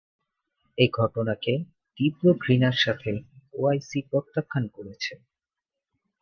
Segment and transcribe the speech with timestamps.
[0.77, 1.53] এ ঘটনাকে
[1.97, 3.11] তীব্র ঘৃণার সাথে
[3.53, 5.13] ওআইসি প্রত্যাখ্যান করছে।